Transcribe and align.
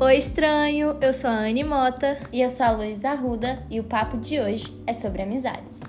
Oi, 0.00 0.16
estranho! 0.16 0.96
Eu 1.00 1.12
sou 1.12 1.28
a 1.28 1.32
Anne 1.32 1.64
Mota. 1.64 2.20
E 2.32 2.40
eu 2.40 2.48
sou 2.50 2.64
a 2.64 2.70
Luísa 2.70 3.10
Arruda 3.10 3.66
e 3.68 3.80
o 3.80 3.84
papo 3.84 4.16
de 4.16 4.38
hoje 4.38 4.72
é 4.86 4.92
sobre 4.92 5.22
amizades. 5.22 5.80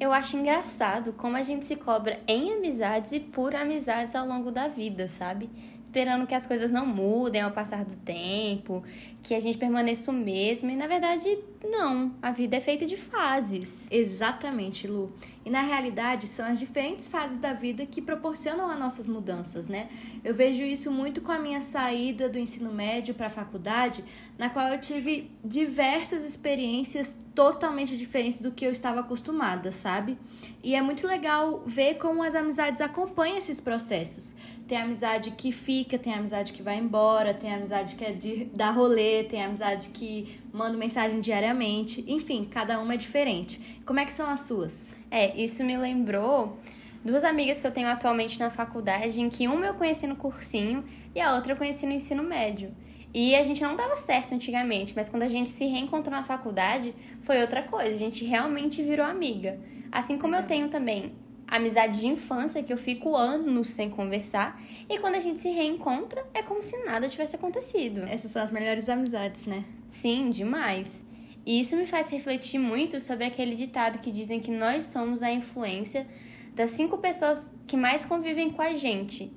Eu 0.00 0.12
acho 0.12 0.36
engraçado 0.36 1.12
como 1.12 1.36
a 1.36 1.42
gente 1.42 1.64
se 1.64 1.76
cobra 1.76 2.18
em 2.26 2.54
amizades 2.54 3.12
e 3.12 3.20
por 3.20 3.54
amizades 3.54 4.16
ao 4.16 4.26
longo 4.26 4.50
da 4.50 4.66
vida, 4.66 5.06
sabe? 5.06 5.48
Esperando 5.88 6.26
que 6.26 6.34
as 6.34 6.46
coisas 6.46 6.70
não 6.70 6.84
mudem 6.84 7.40
ao 7.40 7.50
passar 7.50 7.82
do 7.82 7.96
tempo, 7.96 8.84
que 9.22 9.34
a 9.34 9.40
gente 9.40 9.56
permaneça 9.56 10.10
o 10.10 10.14
mesmo, 10.14 10.70
e 10.70 10.76
na 10.76 10.86
verdade, 10.86 11.26
não. 11.64 12.12
A 12.20 12.30
vida 12.30 12.56
é 12.56 12.60
feita 12.60 12.84
de 12.84 12.96
fases. 12.96 13.88
Exatamente, 13.90 14.86
Lu. 14.86 15.10
E 15.46 15.50
na 15.50 15.62
realidade, 15.62 16.26
são 16.26 16.46
as 16.46 16.58
diferentes 16.58 17.08
fases 17.08 17.38
da 17.38 17.54
vida 17.54 17.86
que 17.86 18.02
proporcionam 18.02 18.70
as 18.70 18.78
nossas 18.78 19.06
mudanças, 19.06 19.66
né? 19.66 19.88
Eu 20.22 20.34
vejo 20.34 20.62
isso 20.62 20.90
muito 20.90 21.22
com 21.22 21.32
a 21.32 21.38
minha 21.38 21.62
saída 21.62 22.28
do 22.28 22.38
ensino 22.38 22.70
médio 22.70 23.14
para 23.14 23.28
a 23.28 23.30
faculdade, 23.30 24.04
na 24.36 24.50
qual 24.50 24.68
eu 24.68 24.80
tive 24.80 25.30
diversas 25.42 26.22
experiências 26.22 27.18
totalmente 27.34 27.96
diferentes 27.96 28.40
do 28.40 28.52
que 28.52 28.66
eu 28.66 28.72
estava 28.72 29.00
acostumada, 29.00 29.72
sabe? 29.72 30.18
E 30.62 30.74
é 30.74 30.82
muito 30.82 31.06
legal 31.06 31.62
ver 31.64 31.94
como 31.94 32.22
as 32.22 32.34
amizades 32.34 32.82
acompanham 32.82 33.38
esses 33.38 33.58
processos. 33.58 34.34
Tem 34.66 34.76
amizade 34.76 35.30
que 35.30 35.50
fica, 35.50 35.77
tem 35.84 36.14
amizade 36.14 36.52
que 36.52 36.62
vai 36.62 36.78
embora, 36.78 37.34
tem 37.34 37.52
amizade 37.52 37.94
que 37.96 38.04
é 38.04 38.12
de 38.12 38.46
dar 38.46 38.70
rolê, 38.70 39.24
tem 39.24 39.42
amizade 39.42 39.88
que 39.90 40.40
manda 40.52 40.76
mensagem 40.76 41.20
diariamente. 41.20 42.04
Enfim, 42.08 42.44
cada 42.44 42.80
uma 42.80 42.94
é 42.94 42.96
diferente. 42.96 43.80
Como 43.84 44.00
é 44.00 44.04
que 44.04 44.12
são 44.12 44.28
as 44.28 44.40
suas? 44.40 44.94
É, 45.10 45.36
isso 45.36 45.62
me 45.64 45.76
lembrou 45.76 46.58
duas 47.04 47.24
amigas 47.24 47.60
que 47.60 47.66
eu 47.66 47.70
tenho 47.70 47.88
atualmente 47.88 48.38
na 48.38 48.50
faculdade, 48.50 49.20
em 49.20 49.30
que 49.30 49.46
uma 49.46 49.66
eu 49.66 49.74
conheci 49.74 50.06
no 50.06 50.16
cursinho 50.16 50.84
e 51.14 51.20
a 51.20 51.34
outra 51.34 51.52
eu 51.52 51.56
conheci 51.56 51.86
no 51.86 51.92
ensino 51.92 52.22
médio. 52.22 52.74
E 53.12 53.34
a 53.34 53.42
gente 53.42 53.62
não 53.62 53.74
dava 53.74 53.96
certo 53.96 54.34
antigamente, 54.34 54.92
mas 54.94 55.08
quando 55.08 55.22
a 55.22 55.28
gente 55.28 55.48
se 55.48 55.64
reencontrou 55.64 56.14
na 56.14 56.22
faculdade, 56.22 56.94
foi 57.22 57.40
outra 57.40 57.62
coisa. 57.62 57.94
A 57.94 57.98
gente 57.98 58.24
realmente 58.24 58.82
virou 58.82 59.06
amiga. 59.06 59.58
Assim 59.90 60.18
como 60.18 60.36
eu 60.36 60.42
tenho 60.42 60.68
também 60.68 61.14
amizade 61.48 62.00
de 62.00 62.06
infância 62.06 62.62
que 62.62 62.72
eu 62.72 62.76
fico 62.76 63.16
anos 63.16 63.68
sem 63.68 63.88
conversar 63.88 64.60
e 64.88 64.98
quando 64.98 65.14
a 65.14 65.20
gente 65.20 65.40
se 65.40 65.48
reencontra 65.48 66.24
é 66.34 66.42
como 66.42 66.62
se 66.62 66.76
nada 66.84 67.08
tivesse 67.08 67.36
acontecido. 67.36 68.02
Essas 68.02 68.30
são 68.30 68.42
as 68.42 68.50
melhores 68.50 68.88
amizades, 68.88 69.46
né? 69.46 69.64
Sim, 69.88 70.30
demais. 70.30 71.04
E 71.46 71.60
isso 71.60 71.74
me 71.76 71.86
faz 71.86 72.10
refletir 72.10 72.58
muito 72.58 73.00
sobre 73.00 73.24
aquele 73.24 73.56
ditado 73.56 74.00
que 74.00 74.12
dizem 74.12 74.38
que 74.38 74.50
nós 74.50 74.84
somos 74.84 75.22
a 75.22 75.32
influência 75.32 76.06
das 76.54 76.70
cinco 76.70 76.98
pessoas 76.98 77.50
que 77.66 77.76
mais 77.76 78.04
convivem 78.04 78.50
com 78.50 78.60
a 78.60 78.74
gente. 78.74 79.32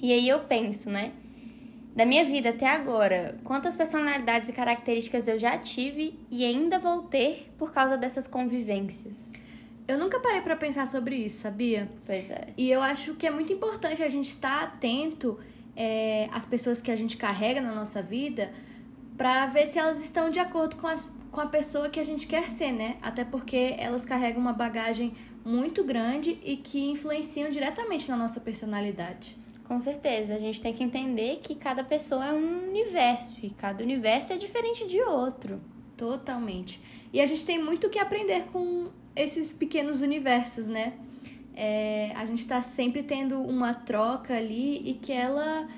E 0.00 0.12
aí 0.12 0.28
eu 0.28 0.40
penso, 0.40 0.88
né? 0.88 1.12
Da 1.96 2.06
minha 2.06 2.24
vida 2.24 2.50
até 2.50 2.68
agora, 2.68 3.38
quantas 3.42 3.76
personalidades 3.76 4.48
e 4.48 4.52
características 4.52 5.26
eu 5.26 5.38
já 5.38 5.58
tive 5.58 6.18
e 6.30 6.44
ainda 6.44 6.78
vou 6.78 7.02
ter 7.02 7.52
por 7.58 7.72
causa 7.72 7.98
dessas 7.98 8.26
convivências. 8.28 9.31
Eu 9.86 9.98
nunca 9.98 10.20
parei 10.20 10.40
para 10.40 10.56
pensar 10.56 10.86
sobre 10.86 11.16
isso, 11.16 11.40
sabia? 11.40 11.90
Pois 12.06 12.30
é. 12.30 12.48
E 12.56 12.70
eu 12.70 12.80
acho 12.80 13.14
que 13.14 13.26
é 13.26 13.30
muito 13.30 13.52
importante 13.52 14.02
a 14.02 14.08
gente 14.08 14.28
estar 14.28 14.62
atento 14.62 15.38
é, 15.76 16.28
às 16.32 16.44
pessoas 16.44 16.80
que 16.80 16.90
a 16.90 16.96
gente 16.96 17.16
carrega 17.16 17.60
na 17.60 17.74
nossa 17.74 18.00
vida 18.00 18.52
para 19.16 19.46
ver 19.46 19.66
se 19.66 19.78
elas 19.78 20.00
estão 20.00 20.30
de 20.30 20.38
acordo 20.38 20.76
com, 20.76 20.86
as, 20.86 21.08
com 21.30 21.40
a 21.40 21.46
pessoa 21.46 21.88
que 21.88 21.98
a 21.98 22.04
gente 22.04 22.26
quer 22.26 22.48
ser, 22.48 22.72
né? 22.72 22.96
Até 23.02 23.24
porque 23.24 23.74
elas 23.78 24.04
carregam 24.04 24.40
uma 24.40 24.52
bagagem 24.52 25.14
muito 25.44 25.82
grande 25.82 26.38
e 26.44 26.56
que 26.56 26.90
influenciam 26.90 27.50
diretamente 27.50 28.08
na 28.08 28.16
nossa 28.16 28.40
personalidade. 28.40 29.36
Com 29.64 29.80
certeza, 29.80 30.34
a 30.34 30.38
gente 30.38 30.60
tem 30.60 30.72
que 30.72 30.84
entender 30.84 31.40
que 31.42 31.54
cada 31.54 31.82
pessoa 31.82 32.26
é 32.26 32.32
um 32.32 32.68
universo 32.68 33.34
e 33.42 33.50
cada 33.50 33.82
universo 33.82 34.32
é 34.32 34.36
diferente 34.36 34.86
de 34.86 35.00
outro. 35.00 35.60
Totalmente. 35.96 36.80
E 37.12 37.20
a 37.20 37.26
gente 37.26 37.44
tem 37.44 37.62
muito 37.62 37.88
que 37.88 37.98
aprender 37.98 38.44
com 38.52 38.88
esses 39.14 39.52
pequenos 39.52 40.02
universos, 40.02 40.66
né? 40.66 40.94
É, 41.54 42.12
a 42.16 42.24
gente 42.24 42.38
está 42.38 42.62
sempre 42.62 43.02
tendo 43.02 43.40
uma 43.40 43.74
troca 43.74 44.34
ali 44.34 44.82
e 44.88 44.94
que 44.94 45.12
ela 45.12 45.68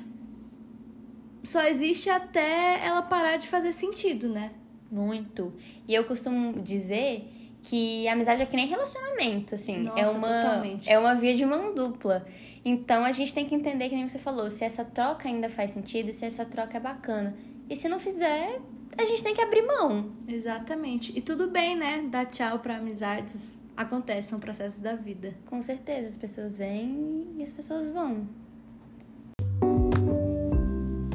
só 1.42 1.62
existe 1.64 2.08
até 2.08 2.84
ela 2.84 3.02
parar 3.02 3.36
de 3.36 3.48
fazer 3.48 3.72
sentido, 3.72 4.28
né? 4.28 4.52
Muito. 4.90 5.52
E 5.88 5.94
eu 5.94 6.04
costumo 6.04 6.60
dizer 6.62 7.28
que 7.62 8.06
a 8.06 8.12
amizade 8.12 8.42
é 8.42 8.46
que 8.46 8.54
nem 8.54 8.66
relacionamento, 8.66 9.54
assim. 9.54 9.78
Nossa, 9.78 10.00
é 10.00 10.08
uma 10.08 10.28
totalmente. 10.28 10.90
é 10.90 10.98
uma 10.98 11.14
via 11.14 11.34
de 11.34 11.44
mão 11.44 11.74
dupla. 11.74 12.26
Então 12.64 13.04
a 13.04 13.10
gente 13.10 13.34
tem 13.34 13.44
que 13.44 13.54
entender 13.54 13.88
que 13.88 13.94
nem 13.94 14.08
você 14.08 14.18
falou, 14.18 14.50
se 14.50 14.64
essa 14.64 14.84
troca 14.84 15.28
ainda 15.28 15.48
faz 15.48 15.72
sentido, 15.72 16.12
se 16.12 16.24
essa 16.24 16.44
troca 16.44 16.76
é 16.76 16.80
bacana. 16.80 17.34
E 17.68 17.74
se 17.76 17.88
não 17.88 17.98
fizer, 17.98 18.60
a 18.96 19.04
gente 19.04 19.22
tem 19.22 19.34
que 19.34 19.40
abrir 19.40 19.62
mão. 19.62 20.12
Exatamente. 20.28 21.16
E 21.16 21.20
tudo 21.20 21.48
bem, 21.48 21.76
né? 21.76 22.02
Dar 22.10 22.26
tchau 22.26 22.58
para 22.58 22.76
amizades. 22.76 23.54
Acontece, 23.76 24.28
são 24.28 24.38
processos 24.38 24.80
da 24.80 24.94
vida. 24.94 25.34
Com 25.46 25.60
certeza, 25.60 26.06
as 26.06 26.16
pessoas 26.16 26.58
vêm 26.58 27.34
e 27.36 27.42
as 27.42 27.52
pessoas 27.52 27.88
vão. 27.88 28.28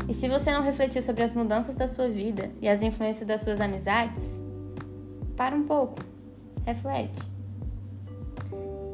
E 0.07 0.13
se 0.13 0.27
você 0.27 0.51
não 0.51 0.63
refletiu 0.63 1.01
sobre 1.01 1.23
as 1.23 1.33
mudanças 1.33 1.75
da 1.75 1.87
sua 1.87 2.09
vida 2.09 2.51
e 2.61 2.67
as 2.67 2.81
influências 2.81 3.27
das 3.27 3.41
suas 3.41 3.61
amizades, 3.61 4.41
para 5.37 5.55
um 5.55 5.63
pouco. 5.63 5.99
Reflete. 6.65 7.19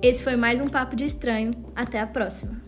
Esse 0.01 0.23
foi 0.23 0.35
mais 0.35 0.59
um 0.59 0.67
Papo 0.67 0.95
de 0.95 1.05
Estranho. 1.05 1.51
Até 1.75 1.99
a 1.99 2.05
próxima. 2.05 2.61